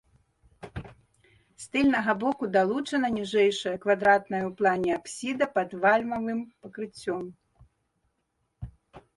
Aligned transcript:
З 1.65 1.67
тыльнага 1.75 2.15
боку 2.23 2.43
далучана 2.55 3.07
ніжэйшая 3.17 3.73
квадратная 3.83 4.41
ў 4.49 4.55
плане 4.63 4.89
апсіда 4.97 5.45
пад 5.59 5.69
вальмавым 5.85 6.39
пакрыццём. 6.65 7.23